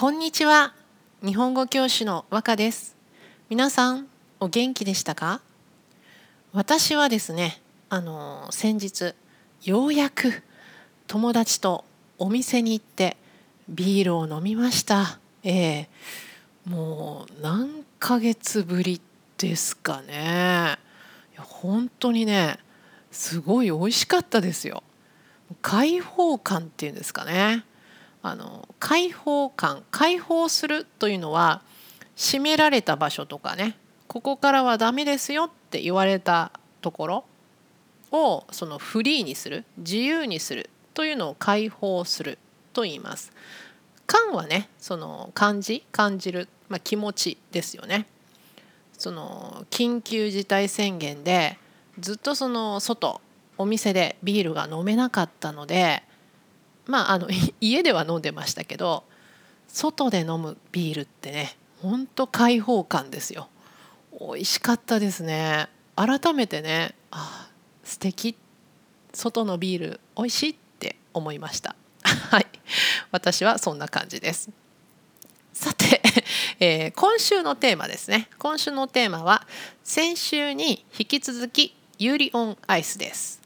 [0.00, 0.72] こんにちは。
[1.22, 2.96] 日本語教師の和歌です。
[3.50, 4.06] 皆さん
[4.40, 5.42] お元気でしたか？
[6.54, 9.14] 私はですねあの先日
[9.62, 10.42] ようやく
[11.06, 11.84] 友達と
[12.16, 13.18] お店に行って
[13.68, 15.18] ビールを飲みました。
[15.42, 15.86] えー、
[16.64, 19.02] もう何ヶ月ぶり
[19.36, 20.78] ですかね。
[21.34, 22.56] いや本当にね
[23.10, 24.82] すごい美味しかったですよ。
[25.60, 27.66] 開放感っていうんですかね。
[28.22, 31.62] あの開放感開放するというのは
[32.16, 33.76] 閉められた場所とかね
[34.08, 37.24] ここからはダメですよって言われたところ
[38.12, 42.38] をそのフリーにする自由にするというのを解放する
[42.72, 43.32] と言います。
[44.06, 48.06] 感はねその感じ感じる、まあ、気持ちですよね。
[48.98, 51.58] その緊急事態宣言で
[52.00, 53.20] ずっとその外
[53.56, 56.02] お店でビールが飲めなかったので
[56.90, 57.28] まああの
[57.60, 59.04] 家では飲んでましたけど
[59.68, 63.48] 外で飲むビールってねほんと開放感ですよ。
[64.20, 65.68] 美味しかったですね。
[65.96, 67.48] 改めてねあ
[67.84, 68.36] 素敵。
[69.12, 71.74] 外のビール美味しいって思いました。
[72.04, 72.46] はい。
[73.10, 74.50] 私はそんな感じです。
[75.52, 76.00] さて、
[76.60, 78.28] えー、今週のテーマですね。
[78.38, 79.46] 今週のテーマは
[79.82, 83.40] 先週に引き続きユーリオンアイスです。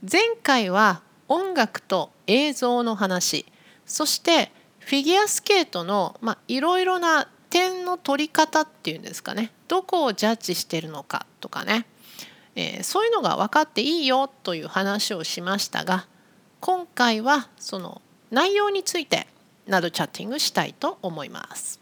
[0.00, 3.46] 前回は音楽と映像の話。
[3.84, 9.52] そしてフィギュアスケートのいろいろな点の取り方っていうんですかね。
[9.68, 11.86] どこをジャッジしてるのかとかね、
[12.54, 16.06] えー、そういうのが分かっていいよという話をしましたが
[16.60, 19.26] 今回はその内容について
[19.66, 21.80] などチャッティングしたいと思います。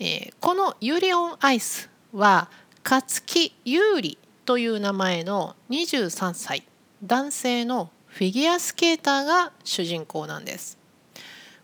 [0.00, 2.50] えー、このユリオンアイスは
[2.84, 6.64] 勝木優里という名前の23歳
[7.02, 10.78] 男性のフィギュアスケーターが主人公なんです。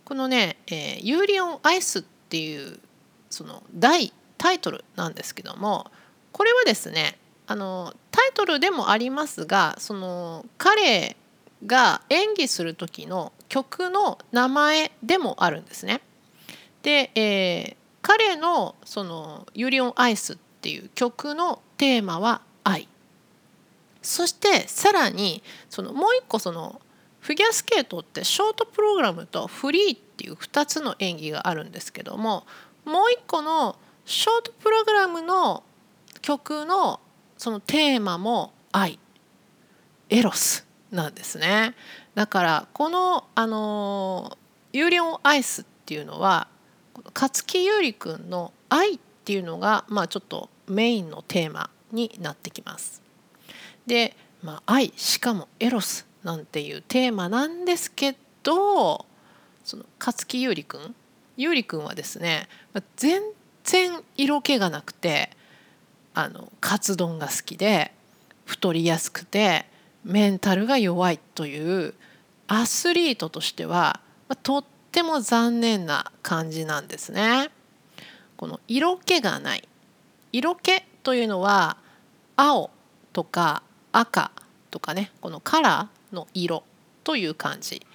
[0.05, 2.81] このね、えー、ユーリオンアイスっていう
[3.31, 5.89] その題タイトルなんですけども
[6.33, 11.17] これはですねあのタイトルでもありますがその彼
[11.67, 16.01] が演技する時の曲の名前でもあるんですね。
[16.83, 22.89] で、えー、彼のその「ユーリオンアイス」っていう曲のテーマは愛
[24.03, 26.81] そしてさらにそのもう一個その
[27.21, 32.47] フィギュアスケートってショートプログラムとフリーっていう2つの演技があるんですけども
[32.85, 35.63] もう一個のショートプログラムの
[36.23, 37.01] 曲の
[37.37, 38.99] そのテーマも愛
[40.09, 41.75] エロスなんですね
[42.15, 44.37] だからこのあの
[44.73, 46.49] ユーリオンアイスっていうのは
[47.15, 53.00] 勝木優里くんの愛っていうのがまあちょっとメインのテーマになってきます。
[53.87, 59.07] で、まあ、愛しかもエロスなんていうテーマなんですけど
[59.65, 60.95] その勝木優里くん？
[61.37, 62.49] 優里くんはですね
[62.97, 63.23] 全
[63.65, 65.31] 然色気がなくて
[66.15, 67.93] あのカツ丼が好きで
[68.45, 69.67] 太りやすくて
[70.05, 71.95] メンタルが弱いという
[72.49, 74.01] アスリートとしては
[74.43, 77.51] とっても残念な感じなんですね。
[78.37, 79.69] この色気がない
[80.33, 81.77] 色気というのは
[82.37, 82.71] 青
[83.13, 83.63] とか
[83.93, 84.31] 赤
[84.71, 86.65] とかねこのカラーの色
[87.05, 87.87] という感じ。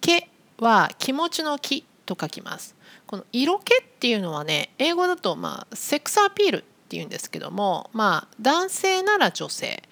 [0.00, 2.74] 毛は気持ちの気と書きます。
[3.06, 9.82] この色気っていうのはね英語だとまあセックスアピールっていうんですけどもまあ男性なら女性。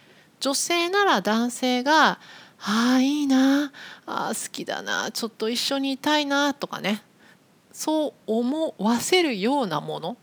[0.40, 2.18] 女性なら男性が
[2.62, 3.72] 「ああいいな
[4.06, 7.02] あ好きだなちょっと一緒にいたいな」とかね。
[7.72, 10.16] そう思わせるようなもの。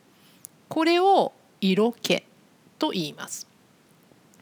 [0.70, 2.24] これを色気
[2.78, 3.47] と言います。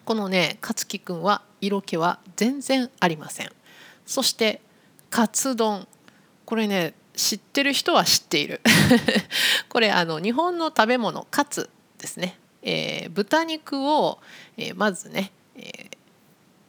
[0.05, 3.49] このね勝木くんは色気は全然ありません。
[4.05, 4.61] そして
[5.09, 5.87] カツ丼。
[6.45, 8.61] これね知ってる人は知っている。
[9.67, 14.19] これあの日本の食べ物カツですね、えー、豚肉を、
[14.57, 15.97] えー、まずね、えー、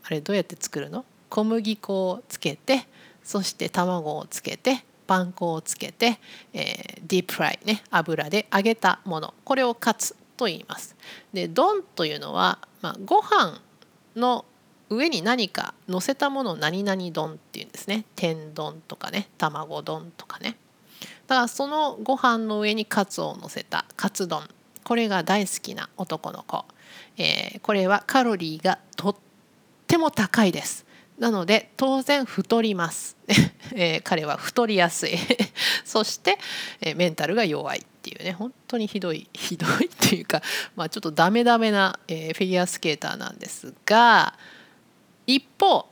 [0.04, 1.04] あれどうやって作るの？
[1.28, 2.86] 小麦粉をつけて
[3.22, 6.18] そして卵をつけてパン粉をつけて、
[6.54, 9.34] えー、ディープフライね油で揚げたもの。
[9.44, 10.96] これをカツと言います。
[11.32, 13.60] で丼というのは、まあ、ご飯
[14.14, 14.44] の
[14.88, 18.04] 上に何か乗せたものを何々丼っていうんですね。
[18.14, 19.28] 天丼とかね。
[19.38, 20.56] 卵丼とかね。
[21.26, 24.42] だからそのご飯の上にカツを乗せたカツ丼。
[24.84, 26.64] これが大好きな男の子、
[27.18, 29.16] えー、これはカロリーがとっ
[29.88, 30.86] ても高いです。
[31.18, 33.16] なので当然太ります、
[33.74, 35.18] えー、彼は太りやすい。
[35.84, 36.38] そして、
[36.80, 37.84] えー、メンタルが弱い。
[38.06, 40.42] っていうね本当にひどい ひどいっていうか、
[40.76, 44.38] まあ、ちょっとダメダメな、えー、フィギュアスケーターなんですが
[45.26, 45.86] 一方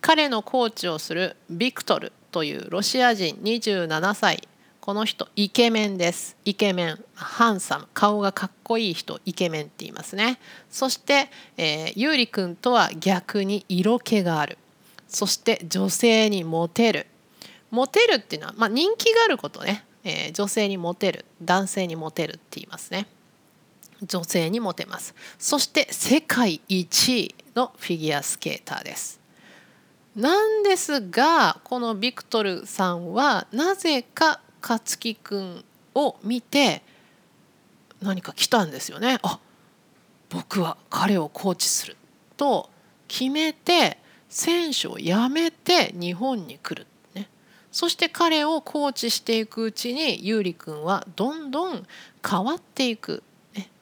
[0.00, 4.48] 彼のコーチをするビクトルというロシア人27歳
[4.80, 6.38] この人イケメンです。
[6.46, 7.86] イケメンハンサム。
[7.92, 10.40] 顔がかっこいい人イケメンって言いますね。
[10.70, 11.28] そして、
[11.58, 14.56] えー、ゆうりくんとは逆に色気がある。
[15.06, 17.06] そして女性にモテる。
[17.70, 23.06] モテるっていうのは、まあ、人気があることね、えー、女性にモテる男性にモテるって言いますね。
[24.02, 25.14] 女性にモテます。
[25.38, 29.20] そして世界一位のフィギュアスケーターです。
[30.16, 35.64] なんですがこのビクトルさんはなぜか勝木くん
[35.94, 36.82] を見て
[38.02, 39.18] 何か来たんですよね。
[39.22, 39.38] あ
[40.30, 41.96] 僕は彼をコーチする
[42.36, 42.70] と
[43.08, 43.98] 決めて
[44.28, 46.86] 選手を辞めて日本に来る、
[47.72, 51.86] そして彼をコーチしていくうちに優里君はどんどん
[52.28, 53.22] 変わっていく、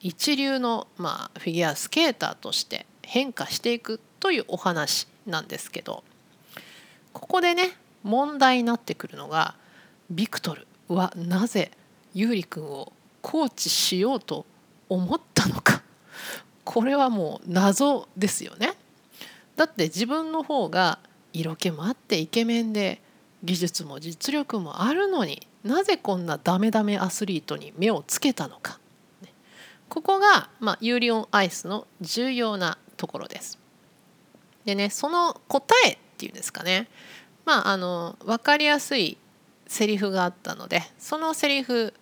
[0.01, 6.05] 一流の、まあ、フィギュアスケーターとして変化していくというお話なんですけど。
[7.13, 7.73] ここでね
[8.05, 9.55] 問題になってくるのが
[10.11, 11.73] ビクトルはなぜ
[12.15, 12.93] 優里君を
[13.23, 14.47] コーチしようと
[14.89, 15.83] 思ったのか。
[16.65, 18.75] これはもう謎ですよね。
[19.57, 20.99] だって自分の方が
[21.33, 23.03] 色気もあってイケメンで
[23.45, 28.79] 技術も実力もあるのになぜこんなダメダメアスリートに目をつけたのか
[29.89, 33.59] ここが、まあ、ユーリオンアイスの重要なところです。
[34.65, 36.89] でねその答えっていうんですかね
[37.47, 39.17] まああの分かりやすい
[39.67, 41.95] セリフがあったのでそのセリフ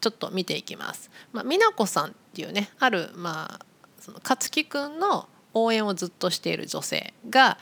[0.00, 1.10] ちょっと見ていきます。
[1.32, 3.64] まあ、美奈子さんっていうねあるまあ
[4.00, 7.56] その勝木くんの応援をずっとしている女性が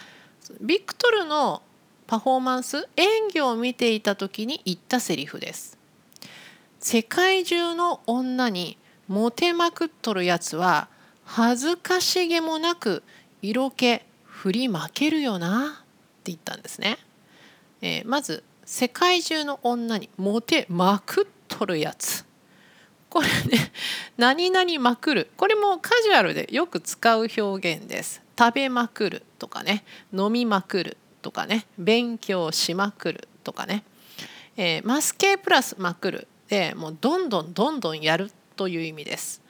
[0.61, 1.63] ビクトルの
[2.13, 5.79] パフォーマンス演技を見ていた時に言ったセリフです。
[6.79, 8.77] 世界中の女に
[9.09, 10.89] モテまくっとるやつは
[11.25, 13.03] 恥ずかしげもなく
[13.41, 15.85] 色気振りまけるよなっ
[16.23, 16.99] て言ったんですね。
[17.81, 22.27] えー、まず世界中の女にモテまくっとるやつ
[23.09, 23.73] これね
[24.19, 29.83] 何々まくるこれもカジュアルでよく使う表現です食べまくるとかね
[30.13, 33.85] 飲みまくるとかね勉強しまくるとかね、
[34.57, 39.41] えー、マスケプラスまくるでもうどんどんどんどんやるという意味です、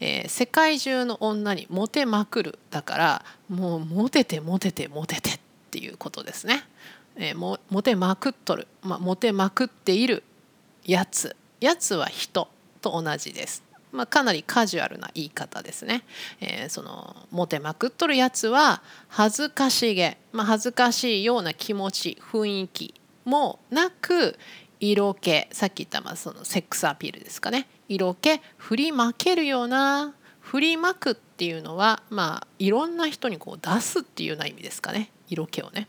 [0.00, 6.64] えー、世界中の女にモテまくるだからもうモテてモテてモテてっていうことですね。
[7.16, 10.22] えー、もモテまくっとる、まあ、モテまくっている
[10.84, 11.36] やつ。
[11.60, 12.48] やつは人
[12.80, 13.67] と同じです。
[13.92, 16.04] まあ、かなりカジュアルな言い方ですね。
[16.40, 22.94] えー、そのモテまくっとるやつは恥ずかしげ、まあ、恥ずかしいような気持ち雰囲気
[23.24, 24.38] もなく
[24.80, 35.88] 色気さっき言ったまあそのセックスアピールですかね色気振りまけるような振りまくっていうのはまあいろんな人にこう出すっていうような意味ですかね色気をね。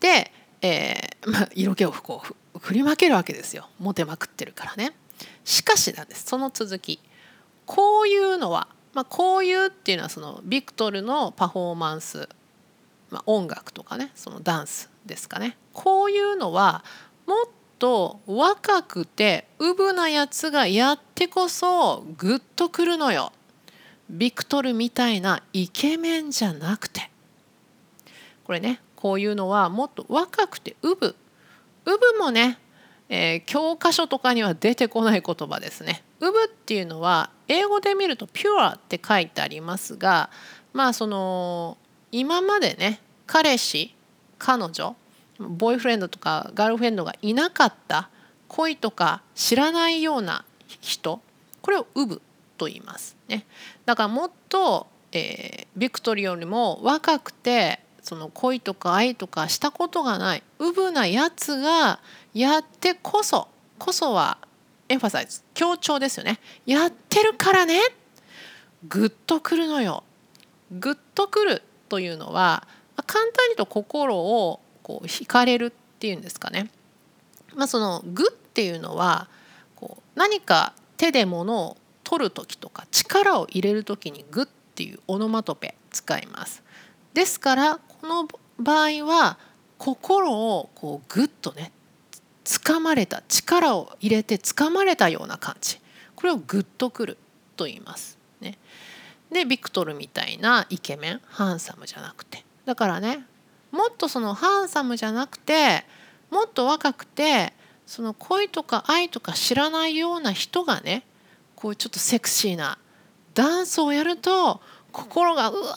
[0.00, 0.32] で、
[0.62, 2.22] えーまあ、色気をこ
[2.54, 4.92] う振りまけるわけですよモテまくってるからね。
[5.44, 6.24] しかしなんです。
[6.24, 7.00] その続き。
[7.66, 12.28] こういうのは、まあ、こういうっていうのはそのビクトルのパフォーマンス、
[13.10, 15.56] まあ、音楽とかねそのダンスですかね。
[15.72, 16.84] こういうのは
[17.26, 17.36] もっ
[17.78, 23.32] と若くてウブなやつがやってこそグッとくるのよ。
[24.10, 27.10] ビクトルみたいなイケメンじゃなくて。
[28.44, 31.14] これねこういうのはもっと若くてウブ
[31.88, 32.58] ウブもね、
[33.08, 36.02] えー、教科書とかには出てこない言葉ですね。
[36.20, 40.30] ウブっていうのは英語で見るとピュアって書いてありますが
[40.72, 41.78] まあその
[42.12, 43.94] 今までね彼氏
[44.38, 44.96] 彼女
[45.38, 48.10] ボーイフレンドとかガールフレンドがいなかった
[48.48, 51.20] 恋とか知らないような人
[51.62, 52.20] これをウブ
[52.56, 53.46] と言いますね。
[53.86, 62.00] だからもっと、えー、ビクトリーよりも若くてその恋とか愛とかしたことがないうぶなやつが
[62.32, 63.48] やってこそ
[63.78, 64.38] こそは
[64.88, 67.78] エンファサイズ強調ですよねやってるからね
[68.88, 70.04] グッとくるのよ
[70.72, 72.66] グッとくるというのは
[73.06, 76.70] 簡単に言うと心をこう惹かれるっていうんですかね。
[77.54, 79.28] まあ、そのグっていうのは
[79.76, 86.62] こう何か手で物を取る時とか力を入れる時にグっていうオノマトペ使います。
[87.18, 88.28] ですからこの
[88.60, 89.38] 場合は
[89.76, 91.72] 心をこうグッとね
[92.44, 95.80] 掴まれた力を入れて掴まれたような感じ。
[96.14, 97.18] これをグッとくる
[97.56, 98.18] と言います。
[98.40, 98.56] ね、
[99.32, 102.44] でビクトルみたいなイケメンハンサムじゃなくて。
[102.66, 103.24] だからね
[103.72, 105.84] もっとそのハンサムじゃなくて
[106.30, 107.52] もっと若くて
[107.84, 111.02] その恋とか愛とか知らないような人がね
[111.56, 112.78] こうちょっとセクシーな
[113.34, 114.60] ダンスをやると
[114.92, 115.76] 心がうわ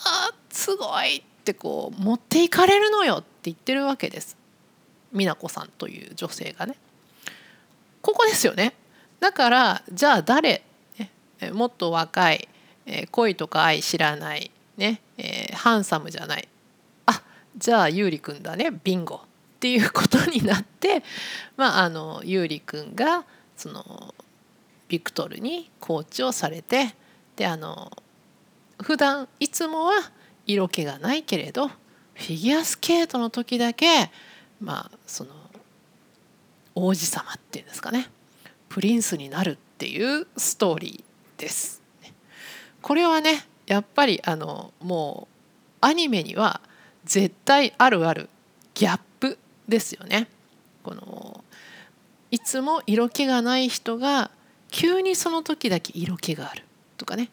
[0.51, 4.37] すごいっってこう持っていかれるのよって言ってるわけです。
[5.11, 6.75] 美奈子さんという女性がね。
[8.01, 8.73] ここですよね。
[9.19, 10.63] だからじゃあ誰、
[10.97, 12.47] ね、もっと若い、
[12.85, 16.47] え、恋とか愛知らない、ねえー、ハンサムじゃない。
[17.07, 17.21] あ
[17.57, 18.69] じゃあ優里くんだね。
[18.83, 19.15] ビンゴ。
[19.15, 21.03] っていうことになって
[21.55, 24.15] まああの優里くんがその
[24.87, 26.95] ビクトルにコーチをされて
[27.35, 27.91] であの
[28.81, 29.93] 普段いつもは
[30.53, 34.11] 色気がないけれどフィギュアスケートの時だけ
[34.59, 35.31] まあその
[36.75, 38.09] 王子様っていうんですかね
[38.69, 41.81] プリンスになるっていうストーリーです。
[42.81, 45.35] これはねやっぱりあのもう
[45.81, 46.61] アニメには
[47.03, 48.29] 絶対あるある
[48.73, 50.27] ギャップですよね。
[50.83, 51.43] この
[52.31, 54.31] いつも色気がない人が
[54.69, 56.63] 急にその時だけ色気がある
[56.97, 57.29] とかね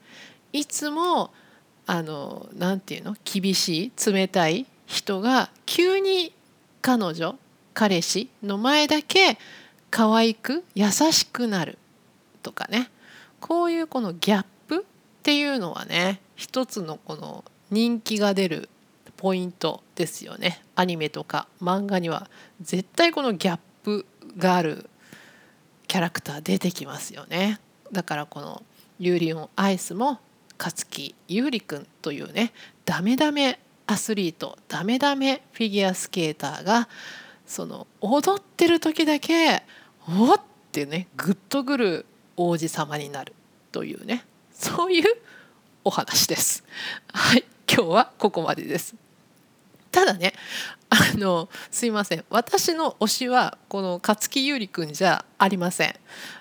[0.53, 1.31] いつも
[1.91, 3.17] あのなんていうの？
[3.25, 6.35] 厳しい冷たい人が急に
[6.83, 7.37] 彼女
[7.73, 9.39] 彼氏の前だけ
[9.91, 11.79] 可愛く優しくなる
[12.43, 12.91] とかね。
[13.41, 14.81] こういうこのギャップっ
[15.23, 18.69] ていうのはね一つのこの人気が出る
[19.17, 20.63] ポイントですよね。
[20.77, 22.29] アニメとか漫画には
[22.61, 24.05] 絶対このギャップ
[24.37, 24.91] がある
[25.87, 27.59] キャラクター出てきますよね。
[27.93, 28.63] だからこの
[28.99, 30.19] ユーリオンアイスも
[30.59, 32.53] 勝木優里くんというね
[32.85, 36.89] ダメダメアスリートダメダメフィギュアスケーターが
[37.47, 39.63] その踊ってる時だけ
[40.09, 40.41] おっ
[40.73, 43.35] てねグッとくる王子様になる
[43.73, 45.05] というねそういう
[45.85, 46.65] お話です。
[47.13, 48.95] はい今日はここまでです。
[49.91, 50.35] ただね
[50.91, 55.95] あのすいません私の推しはこの勝木優里くんじゃありません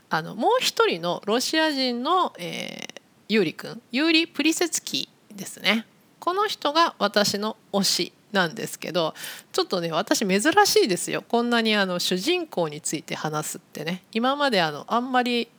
[0.10, 5.86] あのもう一人のロシア人の、えー、優里くんユーリ・プリセツキーですね。
[6.20, 9.14] この人が私の推しなんですけど
[9.54, 11.24] ちょっとね私珍しいですよ。
[11.28, 14.04] こんなにあの主人公について話すってね。
[14.12, 15.50] 今まであのあんまり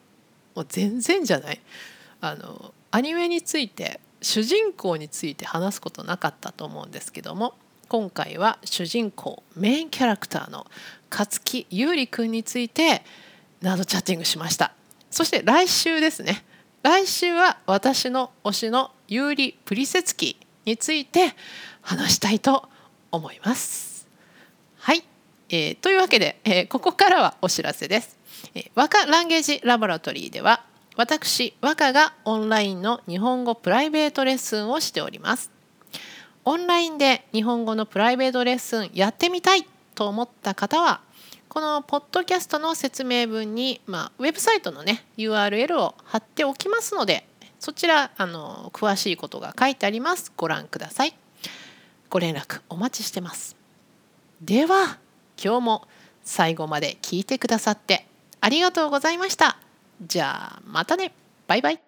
[0.54, 1.60] もう全然じゃない。
[2.20, 7.54] あのアニメについて主人公について話すことなかったと思うんですけども
[7.88, 10.66] 今回は主人公メインキャラクターの
[11.10, 13.02] 勝木優里くんについて
[13.62, 14.72] ナードチャッティングしました。
[15.10, 16.44] そして来週ですね。
[16.82, 21.34] 来週は私の推しのユーリ・プリセツキについて
[21.82, 22.68] 話したいと
[23.10, 24.06] 思います。
[24.78, 25.02] はい、
[25.48, 28.16] えー、というわけで、えー、ここからはお知らせです、
[28.54, 30.64] えー、和歌ランゲージラボラトリーでは
[30.96, 35.50] 私和歌がオンラインの日本語プライベートレッスンをしております。
[36.44, 41.00] オンラインで日本語のプライベートレッスンやってみたいと思った方は
[41.48, 47.26] このポッドキャストの説明文に、まあ、ウェブサイトのね URL を貼っておきますので
[47.58, 50.32] そちらあの詳しいことが書いてあります。
[50.36, 51.14] ご覧ください。
[52.10, 53.56] ご連絡お待ちしてます。
[54.42, 54.98] では
[55.42, 55.88] 今日も
[56.22, 58.06] 最後まで聞いてくださって
[58.40, 59.58] ありがとうございました。
[60.06, 61.12] じゃあまたね。
[61.46, 61.87] バイバイ。